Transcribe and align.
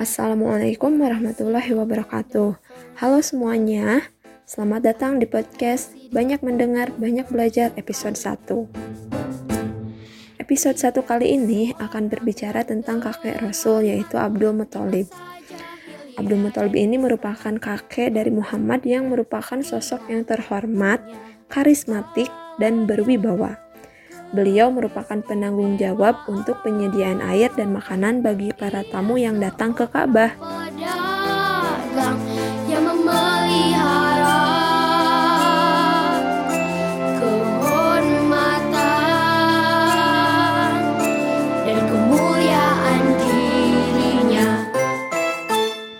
Assalamualaikum 0.00 0.96
warahmatullahi 0.96 1.76
wabarakatuh. 1.76 2.56
Halo 3.04 3.20
semuanya, 3.20 4.08
selamat 4.48 4.80
datang 4.80 5.20
di 5.20 5.28
podcast 5.28 5.92
Banyak 6.08 6.40
Mendengar, 6.40 6.88
Banyak 6.96 7.28
Belajar 7.28 7.76
episode 7.76 8.16
1. 8.16 8.40
Episode 10.40 10.80
1 10.80 11.04
kali 11.04 11.36
ini 11.36 11.76
akan 11.76 12.08
berbicara 12.08 12.64
tentang 12.64 13.04
kakek 13.04 13.44
Rasul 13.44 13.92
yaitu 13.92 14.16
Abdul 14.16 14.56
Muthalib. 14.56 15.12
Abdul 16.16 16.48
Muthalib 16.48 16.80
ini 16.80 16.96
merupakan 16.96 17.52
kakek 17.60 18.16
dari 18.16 18.32
Muhammad 18.32 18.80
yang 18.88 19.12
merupakan 19.12 19.60
sosok 19.60 20.08
yang 20.08 20.24
terhormat, 20.24 21.04
karismatik, 21.52 22.32
dan 22.56 22.88
berwibawa. 22.88 23.60
Beliau 24.30 24.70
merupakan 24.70 25.18
penanggung 25.26 25.74
jawab 25.74 26.22
untuk 26.30 26.62
penyediaan 26.62 27.18
air 27.18 27.50
dan 27.58 27.74
makanan 27.74 28.22
bagi 28.22 28.54
para 28.54 28.86
tamu 28.86 29.18
yang 29.18 29.42
datang 29.42 29.74
ke 29.74 29.90
Ka'bah. 29.90 30.38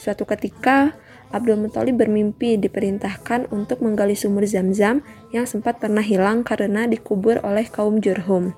Suatu 0.00 0.24
ketika, 0.28 0.92
Abdul 1.32 1.60
Muthalib 1.64 1.96
bermimpi 1.96 2.60
diperintahkan 2.60 3.48
untuk 3.52 3.80
menggali 3.80 4.12
sumur 4.12 4.44
Zam-Zam 4.44 5.00
yang 5.34 5.50
sempat 5.50 5.82
pernah 5.82 6.06
hilang 6.06 6.46
karena 6.46 6.86
dikubur 6.86 7.42
oleh 7.42 7.66
kaum 7.66 7.98
Jurhum. 7.98 8.54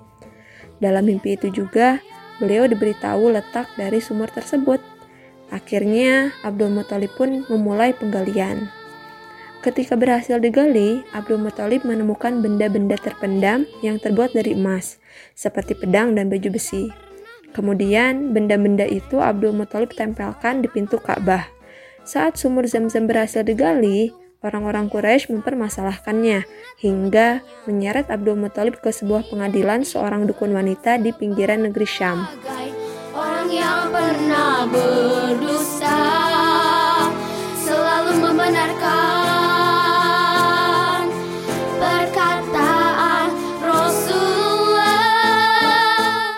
Dalam 0.76 1.08
mimpi 1.08 1.40
itu 1.40 1.48
juga, 1.48 2.04
beliau 2.36 2.68
diberitahu 2.68 3.32
letak 3.32 3.72
dari 3.80 3.96
sumur 3.96 4.28
tersebut. 4.28 4.78
Akhirnya, 5.48 6.36
Abdul 6.44 6.76
Muthalib 6.76 7.16
pun 7.16 7.48
memulai 7.48 7.96
penggalian. 7.96 8.68
Ketika 9.64 9.96
berhasil 9.96 10.36
digali, 10.36 11.00
Abdul 11.16 11.40
Muthalib 11.40 11.88
menemukan 11.88 12.44
benda-benda 12.44 13.00
terpendam 13.00 13.64
yang 13.80 13.96
terbuat 13.96 14.36
dari 14.36 14.52
emas, 14.52 15.00
seperti 15.32 15.72
pedang 15.72 16.12
dan 16.12 16.28
baju 16.28 16.52
besi. 16.52 16.92
Kemudian, 17.56 18.36
benda-benda 18.36 18.84
itu 18.84 19.16
Abdul 19.16 19.56
Muthalib 19.56 19.96
tempelkan 19.96 20.60
di 20.60 20.68
pintu 20.68 21.00
Ka'bah. 21.00 21.48
Saat 22.04 22.36
sumur 22.36 22.68
Zam-Zam 22.68 23.08
berhasil 23.08 23.42
digali, 23.42 24.12
orang-orang 24.46 24.86
Quraisy 24.86 25.34
mempermasalahkannya 25.34 26.46
hingga 26.78 27.42
menyeret 27.66 28.06
Abdul 28.08 28.38
Muthalib 28.38 28.78
ke 28.78 28.94
sebuah 28.94 29.26
pengadilan 29.26 29.82
seorang 29.82 30.30
dukun 30.30 30.54
wanita 30.54 31.02
di 31.02 31.10
pinggiran 31.10 31.66
negeri 31.66 31.84
Syam. 31.84 32.30
Orang 33.10 33.50
yang 33.50 33.90
pernah 33.90 34.62
berdosa 34.70 35.25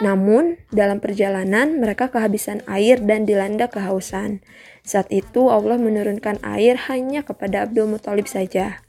Namun, 0.09 0.57
dalam 0.73 1.05
perjalanan 1.05 1.77
mereka 1.77 2.09
kehabisan 2.09 2.65
air 2.65 2.97
dan 2.97 3.29
dilanda 3.29 3.69
kehausan. 3.69 4.41
Saat 4.81 5.13
itu 5.13 5.53
Allah 5.53 5.77
menurunkan 5.77 6.41
air 6.41 6.81
hanya 6.89 7.21
kepada 7.21 7.69
Abdul 7.69 7.93
Muthalib 7.93 8.25
saja. 8.25 8.81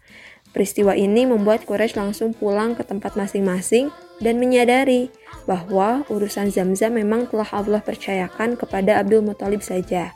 Peristiwa 0.56 0.96
ini 0.96 1.28
membuat 1.28 1.68
Quraisy 1.68 2.00
langsung 2.00 2.32
pulang 2.32 2.72
ke 2.72 2.88
tempat 2.88 3.20
masing-masing 3.20 3.92
dan 4.24 4.40
menyadari 4.40 5.12
bahwa 5.44 6.08
urusan 6.08 6.56
Zamzam 6.56 6.96
memang 6.96 7.28
telah 7.28 7.52
Allah 7.52 7.84
percayakan 7.84 8.56
kepada 8.56 9.04
Abdul 9.04 9.20
Muthalib 9.20 9.60
saja. 9.60 10.16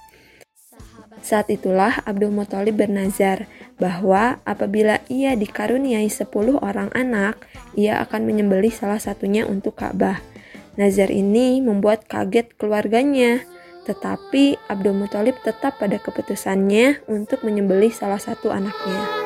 Saat 1.19 1.51
itulah 1.51 1.99
Abdul 2.07 2.31
Muthalib 2.31 2.79
bernazar 2.79 3.51
bahwa 3.75 4.39
apabila 4.47 5.03
ia 5.11 5.35
dikaruniai 5.35 6.07
10 6.07 6.31
orang 6.63 6.87
anak, 6.95 7.43
ia 7.75 7.99
akan 7.99 8.23
menyembelih 8.23 8.71
salah 8.71 9.03
satunya 9.03 9.43
untuk 9.43 9.75
Ka'bah. 9.75 10.32
Nazar 10.73 11.13
ini 11.13 11.61
membuat 11.61 12.09
kaget 12.09 12.53
keluarganya 12.57 13.45
tetapi 13.83 14.55
Abdul 14.71 14.95
Muthalib 14.95 15.35
tetap 15.43 15.75
pada 15.77 15.99
keputusannya 15.99 17.03
untuk 17.11 17.43
menyembelih 17.43 17.91
salah 17.91 18.19
satu 18.19 18.47
anaknya. 18.49 19.22